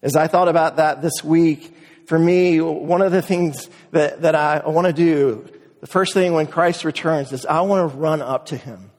As 0.00 0.14
I 0.16 0.28
thought 0.28 0.49
about 0.49 0.76
that 0.76 1.02
this 1.02 1.25
week, 1.25 1.76
for 2.06 2.18
me, 2.18 2.61
one 2.61 3.02
of 3.02 3.11
the 3.11 3.23
things 3.23 3.68
that, 3.90 4.23
that 4.23 4.35
I 4.35 4.68
want 4.68 4.87
to 4.87 4.92
do, 4.92 5.49
the 5.80 5.88
first 5.88 6.14
thing 6.14 6.35
when 6.35 6.47
Christ 6.47 6.85
returns 6.85 7.32
is 7.32 7.44
I 7.47 7.62
want 7.62 7.90
to 7.90 7.99
run 7.99 8.23
up 8.23 8.47
to 8.47 8.56
him. 8.56 8.91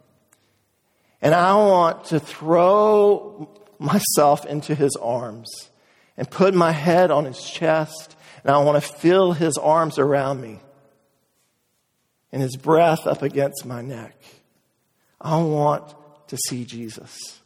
And 1.24 1.34
I 1.34 1.56
want 1.56 2.04
to 2.06 2.20
throw 2.20 3.50
myself 3.80 4.46
into 4.46 4.76
his 4.76 4.98
arms 4.98 5.50
and 6.18 6.30
put 6.30 6.54
my 6.54 6.74
head 6.74 7.12
on 7.12 7.24
his 7.24 7.42
chest. 7.42 8.18
And 8.44 8.52
I 8.52 8.62
want 8.62 8.84
to 8.84 8.94
feel 8.94 9.32
his 9.32 9.58
arms 9.58 9.98
around 9.98 10.42
me 10.42 10.60
and 12.34 12.42
his 12.42 12.58
breath 12.58 13.08
up 13.08 13.22
against 13.22 13.66
my 13.66 13.82
neck. 13.82 14.22
I 15.22 15.42
want 15.42 15.96
to 16.28 16.38
see 16.50 16.66
Jesus. 16.66 17.40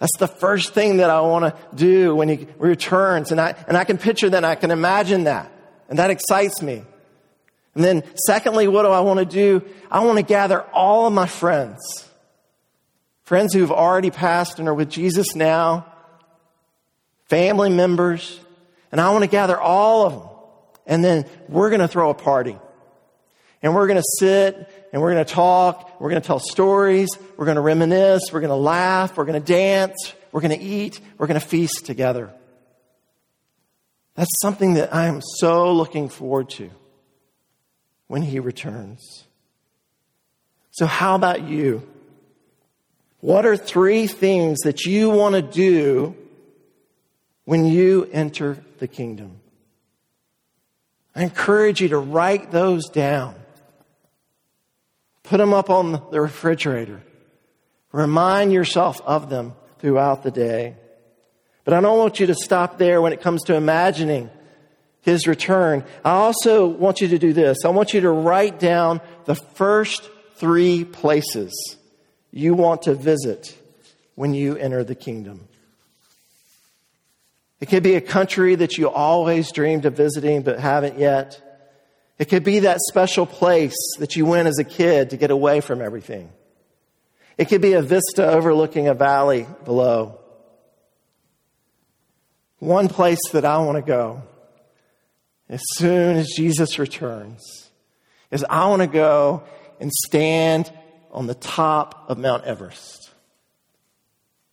That's 0.00 0.16
the 0.18 0.26
first 0.26 0.74
thing 0.74 0.96
that 0.96 1.10
I 1.10 1.20
want 1.20 1.44
to 1.44 1.76
do 1.76 2.16
when 2.16 2.28
he 2.28 2.48
returns. 2.58 3.30
And 3.30 3.40
I, 3.40 3.54
and 3.68 3.76
I 3.76 3.84
can 3.84 3.98
picture 3.98 4.28
that, 4.30 4.44
I 4.44 4.56
can 4.56 4.72
imagine 4.72 5.24
that. 5.24 5.52
And 5.88 6.00
that 6.00 6.10
excites 6.10 6.60
me. 6.60 6.82
And 7.76 7.84
then, 7.84 8.02
secondly, 8.26 8.66
what 8.66 8.82
do 8.82 8.88
I 8.88 9.00
want 9.00 9.20
to 9.20 9.24
do? 9.24 9.64
I 9.92 10.04
want 10.04 10.18
to 10.18 10.24
gather 10.24 10.62
all 10.72 11.06
of 11.06 11.12
my 11.12 11.26
friends. 11.26 11.78
Friends 13.22 13.54
who've 13.54 13.70
already 13.70 14.10
passed 14.10 14.58
and 14.58 14.68
are 14.68 14.74
with 14.74 14.90
Jesus 14.90 15.34
now, 15.34 15.86
family 17.26 17.70
members, 17.70 18.40
and 18.90 19.00
I 19.00 19.10
want 19.10 19.24
to 19.24 19.30
gather 19.30 19.58
all 19.58 20.06
of 20.06 20.12
them. 20.12 20.28
And 20.86 21.04
then 21.04 21.24
we're 21.48 21.70
going 21.70 21.80
to 21.80 21.88
throw 21.88 22.10
a 22.10 22.14
party. 22.14 22.58
And 23.62 23.74
we're 23.74 23.86
going 23.86 23.98
to 23.98 24.08
sit 24.18 24.88
and 24.92 25.00
we're 25.00 25.12
going 25.12 25.24
to 25.24 25.32
talk, 25.32 26.00
we're 26.00 26.10
going 26.10 26.20
to 26.20 26.26
tell 26.26 26.40
stories, 26.40 27.08
we're 27.36 27.44
going 27.44 27.54
to 27.54 27.60
reminisce, 27.60 28.22
we're 28.32 28.40
going 28.40 28.50
to 28.50 28.56
laugh, 28.56 29.16
we're 29.16 29.24
going 29.24 29.40
to 29.40 29.46
dance, 29.46 30.12
we're 30.32 30.40
going 30.40 30.58
to 30.58 30.64
eat, 30.64 31.00
we're 31.16 31.28
going 31.28 31.40
to 31.40 31.46
feast 31.46 31.86
together. 31.86 32.32
That's 34.14 34.30
something 34.40 34.74
that 34.74 34.92
I 34.94 35.06
am 35.06 35.22
so 35.38 35.72
looking 35.72 36.08
forward 36.08 36.50
to 36.50 36.70
when 38.08 38.22
he 38.22 38.40
returns. 38.40 39.24
So, 40.72 40.86
how 40.86 41.14
about 41.14 41.44
you? 41.44 41.86
What 43.22 43.46
are 43.46 43.56
three 43.56 44.06
things 44.06 44.58
that 44.64 44.84
you 44.84 45.08
want 45.08 45.34
to 45.36 45.42
do 45.42 46.14
when 47.44 47.64
you 47.64 48.08
enter 48.12 48.58
the 48.78 48.88
kingdom. 48.88 49.40
I 51.14 51.22
encourage 51.22 51.80
you 51.80 51.88
to 51.88 51.98
write 51.98 52.50
those 52.50 52.88
down. 52.88 53.34
Put 55.22 55.38
them 55.38 55.52
up 55.52 55.70
on 55.70 55.92
the 56.10 56.20
refrigerator. 56.20 57.02
Remind 57.92 58.52
yourself 58.52 59.00
of 59.02 59.28
them 59.28 59.54
throughout 59.78 60.22
the 60.22 60.30
day. 60.30 60.76
But 61.64 61.74
I 61.74 61.80
don't 61.80 61.98
want 61.98 62.18
you 62.18 62.26
to 62.26 62.34
stop 62.34 62.78
there 62.78 63.00
when 63.00 63.12
it 63.12 63.20
comes 63.20 63.44
to 63.44 63.54
imagining 63.54 64.30
his 65.02 65.26
return. 65.26 65.84
I 66.04 66.12
also 66.12 66.66
want 66.66 67.00
you 67.00 67.08
to 67.08 67.18
do 67.18 67.32
this. 67.32 67.64
I 67.64 67.68
want 67.68 67.92
you 67.92 68.00
to 68.00 68.10
write 68.10 68.58
down 68.58 69.00
the 69.26 69.34
first 69.34 70.08
three 70.36 70.84
places 70.84 71.52
you 72.32 72.54
want 72.54 72.82
to 72.82 72.94
visit 72.94 73.56
when 74.14 74.34
you 74.34 74.56
enter 74.56 74.82
the 74.82 74.94
kingdom. 74.94 75.48
It 77.60 77.66
could 77.66 77.82
be 77.82 77.94
a 77.94 78.00
country 78.00 78.56
that 78.56 78.76
you 78.76 78.88
always 78.88 79.52
dreamed 79.52 79.84
of 79.84 79.96
visiting 79.96 80.42
but 80.42 80.58
haven't 80.58 80.98
yet. 80.98 81.40
It 82.18 82.24
could 82.24 82.42
be 82.42 82.60
that 82.60 82.80
special 82.80 83.26
place 83.26 83.76
that 83.98 84.16
you 84.16 84.26
went 84.26 84.48
as 84.48 84.58
a 84.58 84.64
kid 84.64 85.10
to 85.10 85.16
get 85.16 85.30
away 85.30 85.60
from 85.60 85.80
everything. 85.80 86.32
It 87.38 87.48
could 87.48 87.60
be 87.60 87.74
a 87.74 87.82
vista 87.82 88.26
overlooking 88.26 88.88
a 88.88 88.94
valley 88.94 89.46
below. 89.64 90.18
One 92.58 92.88
place 92.88 93.20
that 93.32 93.44
I 93.44 93.58
want 93.58 93.76
to 93.76 93.82
go 93.82 94.22
as 95.48 95.60
soon 95.74 96.16
as 96.16 96.28
Jesus 96.36 96.78
returns 96.78 97.70
is 98.30 98.44
I 98.48 98.68
want 98.68 98.82
to 98.82 98.88
go 98.88 99.42
and 99.80 99.90
stand 99.92 100.72
on 101.12 101.26
the 101.26 101.34
top 101.34 102.06
of 102.08 102.18
Mount 102.18 102.44
Everest. 102.44 103.10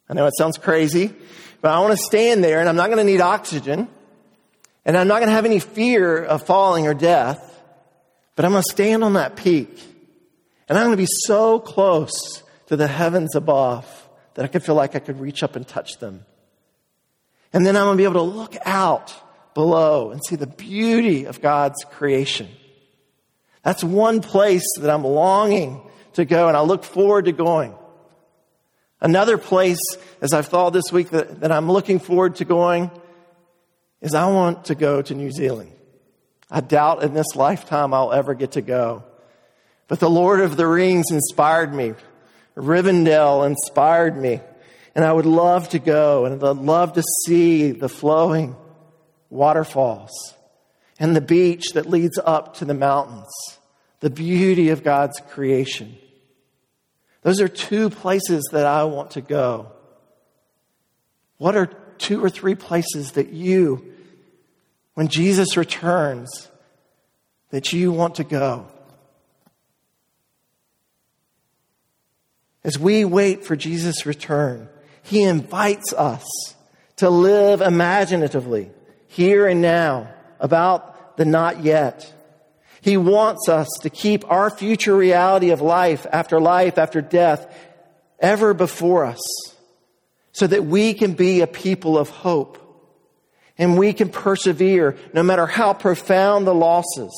I 0.10 0.14
know 0.14 0.26
it 0.26 0.34
sounds 0.38 0.58
crazy, 0.58 1.14
but 1.62 1.72
I 1.72 1.80
want 1.80 1.98
to 1.98 2.04
stand 2.04 2.44
there 2.44 2.60
and 2.60 2.68
I'm 2.68 2.76
not 2.76 2.88
going 2.88 2.98
to 2.98 3.04
need 3.04 3.22
oxygen 3.22 3.88
and 4.86 4.98
I'm 4.98 5.08
not 5.08 5.20
going 5.20 5.28
to 5.28 5.36
have 5.36 5.46
any 5.46 5.60
fear 5.60 6.24
of 6.24 6.46
falling 6.46 6.88
or 6.88 6.94
death, 6.94 7.62
but 8.36 8.46
I'm 8.46 8.52
going 8.52 8.64
to 8.64 8.72
stand 8.72 9.04
on 9.04 9.14
that 9.14 9.36
peak 9.36 9.70
and 10.68 10.78
I'm 10.78 10.86
going 10.86 10.98
to 10.98 11.02
be 11.02 11.08
so 11.26 11.60
close 11.60 12.44
to 12.68 12.76
the 12.76 12.88
heavens 12.88 13.36
above 13.36 13.86
that 14.34 14.46
I 14.46 14.48
could 14.48 14.64
feel 14.64 14.76
like 14.76 14.96
I 14.96 15.00
could 15.00 15.20
reach 15.20 15.44
up 15.44 15.56
and 15.56 15.68
touch 15.68 15.98
them. 16.00 16.26
And 17.52 17.66
then 17.66 17.76
I'm 17.76 17.86
going 17.86 17.98
to 17.98 18.02
be 18.02 18.04
able 18.04 18.26
to 18.26 18.38
look 18.38 18.56
out 18.66 19.14
below 19.54 20.12
and 20.12 20.22
see 20.24 20.36
the 20.36 20.48
beauty 20.48 21.26
of 21.26 21.42
God's 21.42 21.84
creation. 21.84 22.48
That's 23.64 23.84
one 23.84 24.22
place 24.22 24.66
that 24.80 24.90
I'm 24.90 25.04
longing 25.04 25.82
to 26.20 26.26
go 26.26 26.48
and 26.48 26.56
I 26.56 26.62
look 26.62 26.84
forward 26.84 27.26
to 27.26 27.32
going. 27.32 27.74
Another 29.02 29.38
place, 29.38 29.80
as 30.22 30.34
I've 30.34 30.48
thought 30.48 30.72
this 30.72 30.92
week, 30.92 31.10
that, 31.12 31.42
that 31.42 31.52
I'm 31.52 31.72
looking 31.72 32.00
forward 32.00 32.36
to 32.38 32.46
going 32.46 32.92
is 34.02 34.14
I 34.14 34.30
want 34.30 34.66
to 34.66 34.76
go 34.76 35.02
to 35.02 35.16
New 35.16 35.32
Zealand. 35.32 35.72
I 36.52 36.62
doubt 36.62 37.04
in 37.04 37.14
this 37.14 37.36
lifetime 37.36 37.94
I'll 37.94 38.12
ever 38.12 38.34
get 38.34 38.54
to 38.54 38.62
go. 38.62 39.04
But 39.88 40.00
the 40.00 40.10
Lord 40.10 40.42
of 40.42 40.58
the 40.58 40.68
Rings 40.68 41.12
inspired 41.12 41.74
me. 41.74 41.94
Rivendell 42.56 43.46
inspired 43.46 44.18
me. 44.18 44.42
And 44.96 45.06
I 45.06 45.14
would 45.14 45.26
love 45.26 45.70
to 45.70 45.80
go 45.80 46.26
and 46.26 46.44
I'd 46.44 46.58
love 46.58 46.94
to 46.94 47.04
see 47.26 47.72
the 47.72 47.90
flowing 47.90 48.56
waterfalls 49.30 50.12
and 51.00 51.16
the 51.16 51.22
beach 51.22 51.74
that 51.74 51.86
leads 51.86 52.20
up 52.24 52.56
to 52.56 52.66
the 52.66 52.74
mountains, 52.74 53.32
the 54.02 54.10
beauty 54.10 54.70
of 54.70 54.84
God's 54.84 55.22
creation. 55.30 55.98
Those 57.22 57.42
are 57.42 57.48
two 57.48 57.90
places 57.90 58.48
that 58.52 58.66
I 58.66 58.86
want 58.86 59.12
to 59.12 59.22
go. 59.22 59.72
What 61.38 61.56
are 61.56 61.68
two 61.98 62.24
or 62.24 62.30
three 62.30 62.56
places 62.56 63.14
that 63.14 63.30
you, 63.30 63.94
when 64.94 65.08
Jesus 65.08 65.58
returns, 65.58 66.50
that 67.50 67.74
you 67.74 67.92
want 67.92 68.16
to 68.16 68.24
go? 68.24 68.68
As 72.64 72.78
we 72.78 73.06
wait 73.06 73.46
for 73.46 73.56
Jesus' 73.56 74.06
return, 74.06 74.70
he 75.02 75.24
invites 75.24 75.94
us 75.94 76.26
to 76.98 77.10
live 77.10 77.62
imaginatively, 77.62 78.70
here 79.08 79.48
and 79.48 79.62
now, 79.62 80.14
about 80.40 81.18
the 81.18 81.26
not 81.26 81.64
yet. 81.64 82.14
He 82.82 82.98
wants 82.98 83.50
us 83.50 83.68
to 83.82 83.90
keep 83.90 84.30
our 84.30 84.50
future 84.50 84.96
reality 84.96 85.50
of 85.50 85.62
life 85.62 86.06
after 86.12 86.40
life 86.40 86.78
after 86.78 87.02
death 87.02 87.54
ever 88.20 88.54
before 88.54 89.06
us 89.06 89.20
so 90.32 90.48
that 90.48 90.66
we 90.66 90.94
can 90.94 91.14
be 91.14 91.42
a 91.42 91.48
people 91.48 91.98
of 91.98 92.10
hope 92.10 92.58
and 93.58 93.78
we 93.78 93.92
can 93.92 94.10
persevere 94.10 94.98
no 95.14 95.22
matter 95.22 95.46
how 95.46 95.74
profound 95.74 96.48
the 96.48 96.56
losses. 96.56 97.12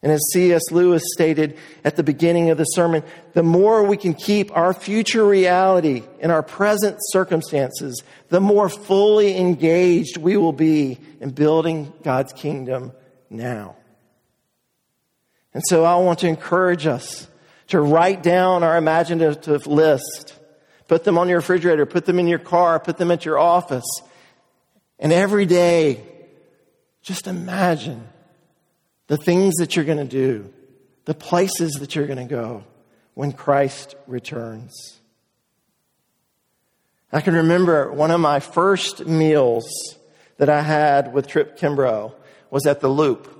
And 0.00 0.12
as 0.12 0.22
C.S. 0.32 0.70
Lewis 0.70 1.02
stated 1.14 1.56
at 1.82 1.96
the 1.96 2.02
beginning 2.02 2.50
of 2.50 2.58
the 2.58 2.64
sermon, 2.64 3.02
the 3.32 3.42
more 3.42 3.82
we 3.84 3.96
can 3.96 4.12
keep 4.12 4.54
our 4.54 4.74
future 4.74 5.26
reality 5.26 6.02
in 6.20 6.30
our 6.30 6.42
present 6.42 6.98
circumstances, 7.00 8.02
the 8.28 8.38
more 8.38 8.68
fully 8.68 9.36
engaged 9.36 10.18
we 10.18 10.36
will 10.36 10.52
be 10.52 10.98
in 11.20 11.30
building 11.30 11.90
God's 12.02 12.34
kingdom 12.34 12.92
now. 13.30 13.76
And 15.54 15.62
so 15.66 15.84
I 15.84 15.94
want 15.96 16.18
to 16.20 16.28
encourage 16.28 16.86
us 16.86 17.28
to 17.68 17.80
write 17.80 18.22
down 18.22 18.62
our 18.62 18.76
imaginative 18.76 19.66
list, 19.66 20.38
put 20.88 21.04
them 21.04 21.16
on 21.16 21.28
your 21.28 21.38
refrigerator, 21.38 21.86
put 21.86 22.04
them 22.04 22.18
in 22.18 22.26
your 22.26 22.38
car, 22.38 22.78
put 22.78 22.98
them 22.98 23.10
at 23.10 23.24
your 23.24 23.38
office. 23.38 23.86
And 24.98 25.12
every 25.12 25.46
day, 25.46 26.04
just 27.02 27.26
imagine 27.26 28.06
the 29.06 29.16
things 29.16 29.54
that 29.56 29.76
you're 29.76 29.84
going 29.84 29.98
to 29.98 30.04
do, 30.04 30.52
the 31.04 31.14
places 31.14 31.74
that 31.74 31.94
you're 31.94 32.06
going 32.06 32.18
to 32.18 32.34
go 32.34 32.64
when 33.14 33.32
Christ 33.32 33.94
returns. 34.06 34.98
I 37.12 37.20
can 37.20 37.34
remember 37.34 37.92
one 37.92 38.10
of 38.10 38.20
my 38.20 38.40
first 38.40 39.06
meals 39.06 39.64
that 40.38 40.48
I 40.48 40.62
had 40.62 41.12
with 41.12 41.28
Trip 41.28 41.56
Kimbrough 41.56 42.12
was 42.50 42.66
at 42.66 42.80
the 42.80 42.88
Loop. 42.88 43.33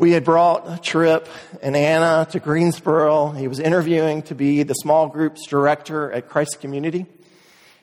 We 0.00 0.12
had 0.12 0.24
brought 0.24 0.82
Trip 0.82 1.28
and 1.60 1.76
Anna 1.76 2.26
to 2.30 2.40
Greensboro. 2.40 3.32
He 3.32 3.48
was 3.48 3.60
interviewing 3.60 4.22
to 4.22 4.34
be 4.34 4.62
the 4.62 4.72
small 4.72 5.08
groups 5.08 5.46
director 5.46 6.10
at 6.10 6.26
Christ 6.26 6.62
Community. 6.62 7.04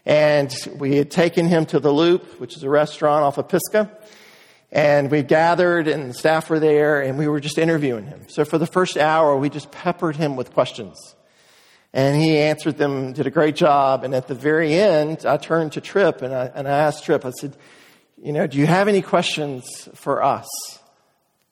And 0.04 0.52
we 0.78 0.96
had 0.96 1.12
taken 1.12 1.46
him 1.46 1.68
to 1.68 1.80
the 1.80 1.92
Loop, 1.92 2.40
which 2.40 2.58
is 2.58 2.64
a 2.64 2.70
restaurant 2.72 3.24
off 3.24 3.38
of 3.38 3.50
Pisgah. 3.50 3.92
And 4.72 5.12
we 5.12 5.22
gathered 5.22 5.88
and 5.88 6.10
the 6.10 6.14
staff 6.16 6.50
were 6.50 6.58
there 6.58 7.04
and 7.04 7.20
we 7.20 7.28
were 7.28 7.40
just 7.40 7.60
interviewing 7.60 8.08
him. 8.08 8.26
So 8.30 8.46
for 8.46 8.58
the 8.58 8.66
first 8.66 8.98
hour, 8.98 9.38
we 9.38 9.52
just 9.52 9.70
peppered 9.70 10.16
him 10.16 10.36
with 10.36 10.56
questions. 10.56 10.98
And 11.94 12.20
he 12.20 12.40
answered 12.40 12.80
them, 12.80 13.14
did 13.14 13.28
a 13.28 13.32
great 13.32 13.56
job. 13.56 14.04
And 14.04 14.16
at 14.16 14.28
the 14.28 14.34
very 14.34 14.74
end, 14.74 15.24
I 15.24 15.38
turned 15.38 15.74
to 15.74 15.82
Trip 15.82 16.24
and 16.24 16.34
I, 16.34 16.46
and 16.48 16.68
I 16.68 16.80
asked 16.80 17.06
Trip, 17.06 17.24
I 17.26 17.30
said, 17.30 17.56
you 18.20 18.34
know, 18.34 18.48
do 18.48 18.58
you 18.58 18.66
have 18.66 18.88
any 18.88 19.04
questions 19.04 19.88
for 19.94 20.24
us? 20.24 20.48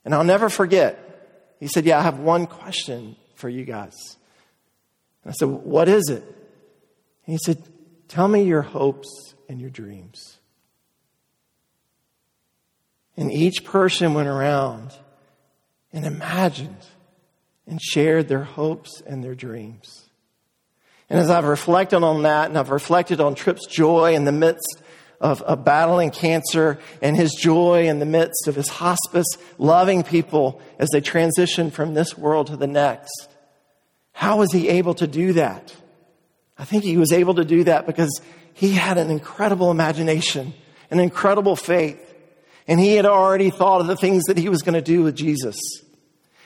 And 0.06 0.14
I'll 0.14 0.24
never 0.24 0.50
forget. 0.50 1.02
He 1.60 1.68
said, 1.68 1.86
yeah, 1.86 2.00
I 2.00 2.04
have 2.04 2.20
one 2.20 2.46
question 2.46 3.16
for 3.36 3.50
you 3.50 3.66
guys. 3.66 3.96
And 5.24 5.32
I 5.32 5.34
said, 5.34 5.50
what 5.50 5.90
is 5.90 6.10
it? 6.10 6.24
And 6.24 7.34
he 7.34 7.38
said, 7.38 7.62
tell 8.08 8.28
me 8.28 8.44
your 8.44 8.62
hopes 8.62 9.10
and 9.50 9.60
your 9.60 9.72
dreams. 9.72 10.38
And 13.18 13.32
each 13.32 13.64
person 13.64 14.14
went 14.14 14.28
around 14.28 14.92
and 15.92 16.06
imagined 16.06 16.86
and 17.66 17.82
shared 17.82 18.28
their 18.28 18.44
hopes 18.44 19.02
and 19.08 19.24
their 19.24 19.36
dreams. 19.36 20.10
And 21.10 21.20
as 21.20 21.30
I've 21.30 21.46
reflected 21.46 22.04
on 22.04 22.24
that, 22.24 22.50
and 22.50 22.58
I've 22.58 22.72
reflected 22.72 23.22
on 23.22 23.36
Tripp's 23.36 23.68
joy 23.68 24.14
in 24.16 24.26
the 24.26 24.32
midst 24.32 24.82
of, 25.26 25.42
of, 25.42 25.66
battling 25.66 26.12
cancer 26.12 26.78
and 27.02 27.18
his 27.18 27.34
joy 27.34 27.88
in 27.88 27.98
the 27.98 28.06
midst 28.06 28.48
of 28.48 28.54
his 28.54 28.68
hospice, 28.68 29.26
loving 29.58 30.04
people 30.04 30.62
as 30.78 30.88
they 30.92 31.02
transition 31.02 31.72
from 31.72 31.96
this 31.96 32.16
world 32.16 32.46
to 32.48 32.56
the 32.56 32.68
next. 32.68 33.28
How 34.12 34.38
was 34.38 34.52
he 34.52 34.70
able 34.70 34.94
to 34.94 35.08
do 35.08 35.34
that? 35.34 35.76
I 36.60 36.64
think 36.64 36.84
he 36.84 36.98
was 36.98 37.12
able 37.12 37.34
to 37.36 37.44
do 37.44 37.64
that 37.64 37.88
because 37.88 38.22
he 38.54 38.74
had 38.74 39.00
an 39.00 39.10
incredible 39.10 39.72
imagination, 39.72 40.54
an 40.92 41.00
incredible 41.00 41.56
faith. 41.56 42.00
And 42.68 42.80
he 42.80 42.94
had 42.94 43.08
already 43.08 43.50
thought 43.50 43.82
of 43.82 43.88
the 43.88 43.98
things 43.98 44.26
that 44.26 44.38
he 44.38 44.48
was 44.48 44.62
going 44.62 44.76
to 44.76 44.82
do 44.82 45.02
with 45.02 45.16
Jesus. 45.16 45.58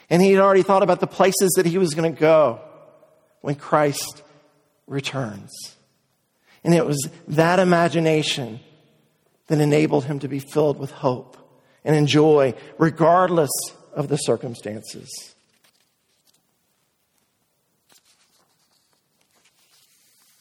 And 0.10 0.22
he 0.22 0.32
had 0.32 0.42
already 0.42 0.64
thought 0.64 0.84
about 0.84 1.02
the 1.02 1.08
places 1.08 1.52
that 1.58 1.66
he 1.66 1.78
was 1.78 1.94
going 1.94 2.14
to 2.14 2.20
go 2.20 2.62
when 3.42 3.56
Christ 3.56 4.24
returns. 4.88 5.52
And 6.64 6.74
it 6.74 6.86
was 6.86 7.10
that 7.28 7.60
imagination 7.60 8.62
that 9.50 9.60
enabled 9.60 10.06
him 10.06 10.20
to 10.20 10.28
be 10.28 10.40
filled 10.40 10.80
with 10.80 10.92
hope 10.92 11.38
and 11.84 11.96
enjoy, 11.96 12.54
regardless 12.78 13.52
of 13.94 14.08
the 14.08 14.18
circumstances. 14.18 15.10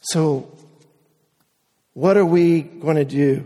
So, 0.00 0.56
what 1.92 2.16
are 2.16 2.24
we 2.24 2.62
going 2.62 2.96
to 2.96 3.04
do 3.04 3.44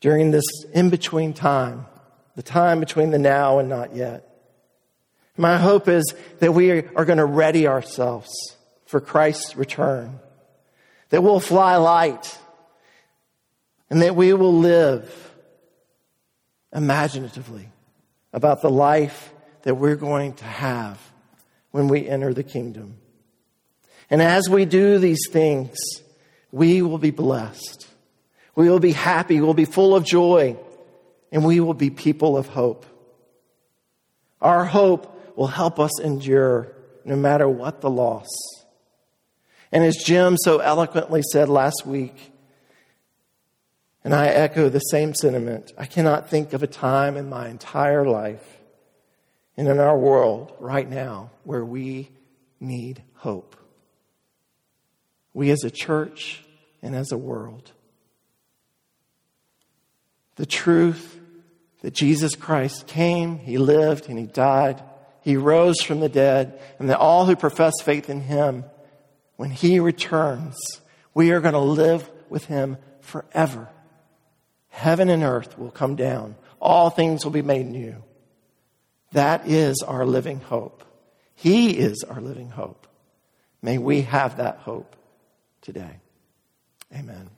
during 0.00 0.30
this 0.30 0.44
in 0.72 0.90
between 0.90 1.32
time, 1.32 1.86
the 2.36 2.42
time 2.42 2.80
between 2.80 3.10
the 3.10 3.18
now 3.18 3.58
and 3.58 3.68
not 3.68 3.96
yet. 3.96 4.22
My 5.36 5.56
hope 5.56 5.88
is 5.88 6.14
that 6.38 6.52
we 6.52 6.70
are 6.70 7.04
going 7.04 7.18
to 7.18 7.24
ready 7.24 7.66
ourselves 7.66 8.30
for 8.86 9.00
Christ's 9.00 9.56
return, 9.56 10.20
that 11.10 11.22
we'll 11.22 11.40
fly 11.40 11.76
light, 11.76 12.38
and 13.90 14.02
that 14.02 14.16
we 14.16 14.32
will 14.32 14.54
live 14.54 15.34
imaginatively 16.74 17.68
about 18.32 18.62
the 18.62 18.70
life 18.70 19.32
that 19.62 19.74
we're 19.74 19.96
going 19.96 20.34
to 20.34 20.44
have 20.44 21.00
when 21.70 21.88
we 21.88 22.06
enter 22.06 22.32
the 22.34 22.42
kingdom. 22.42 22.98
And 24.10 24.22
as 24.22 24.48
we 24.48 24.64
do 24.64 24.98
these 24.98 25.28
things, 25.30 25.76
we 26.52 26.82
will 26.82 26.98
be 26.98 27.10
blessed. 27.10 27.86
We 28.54 28.68
will 28.68 28.80
be 28.80 28.92
happy. 28.92 29.40
We'll 29.40 29.54
be 29.54 29.64
full 29.64 29.94
of 29.94 30.04
joy. 30.04 30.56
And 31.32 31.44
we 31.44 31.60
will 31.60 31.74
be 31.74 31.90
people 31.90 32.36
of 32.36 32.46
hope. 32.46 32.86
Our 34.40 34.64
hope 34.64 35.36
will 35.36 35.48
help 35.48 35.80
us 35.80 36.00
endure 36.00 36.72
no 37.04 37.16
matter 37.16 37.48
what 37.48 37.80
the 37.80 37.90
loss. 37.90 38.28
And 39.72 39.84
as 39.84 39.96
Jim 39.96 40.36
so 40.38 40.58
eloquently 40.58 41.22
said 41.32 41.48
last 41.48 41.84
week, 41.84 42.32
and 44.06 44.14
I 44.14 44.28
echo 44.28 44.68
the 44.68 44.78
same 44.78 45.16
sentiment, 45.16 45.72
I 45.76 45.86
cannot 45.86 46.30
think 46.30 46.52
of 46.52 46.62
a 46.62 46.68
time 46.68 47.16
in 47.16 47.28
my 47.28 47.48
entire 47.48 48.06
life 48.06 48.60
and 49.56 49.66
in 49.66 49.80
our 49.80 49.98
world 49.98 50.52
right 50.60 50.88
now 50.88 51.32
where 51.42 51.64
we 51.64 52.10
need 52.60 53.02
hope. 53.14 53.56
We 55.34 55.50
as 55.50 55.64
a 55.64 55.72
church 55.72 56.44
and 56.82 56.94
as 56.94 57.10
a 57.10 57.18
world. 57.18 57.72
The 60.36 60.46
truth 60.46 61.18
that 61.82 61.92
Jesus 61.92 62.36
Christ 62.36 62.86
came, 62.86 63.40
He 63.40 63.58
lived, 63.58 64.08
and 64.08 64.16
He 64.20 64.26
died. 64.26 64.80
He 65.22 65.36
rose 65.36 65.82
from 65.82 65.98
the 65.98 66.08
dead, 66.08 66.60
and 66.78 66.88
that 66.90 67.00
all 67.00 67.26
who 67.26 67.34
profess 67.34 67.74
faith 67.82 68.08
in 68.08 68.20
Him, 68.20 68.66
when 69.34 69.50
He 69.50 69.80
returns, 69.80 70.56
we 71.12 71.32
are 71.32 71.40
going 71.40 71.54
to 71.54 71.58
live 71.58 72.08
with 72.30 72.44
Him 72.44 72.76
forever. 73.00 73.68
Heaven 74.76 75.08
and 75.08 75.22
earth 75.22 75.58
will 75.58 75.70
come 75.70 75.96
down. 75.96 76.36
All 76.60 76.90
things 76.90 77.24
will 77.24 77.32
be 77.32 77.40
made 77.40 77.64
new. 77.64 78.04
That 79.12 79.48
is 79.48 79.82
our 79.82 80.04
living 80.04 80.38
hope. 80.38 80.84
He 81.34 81.70
is 81.70 82.04
our 82.04 82.20
living 82.20 82.50
hope. 82.50 82.86
May 83.62 83.78
we 83.78 84.02
have 84.02 84.36
that 84.36 84.58
hope 84.58 84.94
today. 85.62 86.00
Amen. 86.94 87.30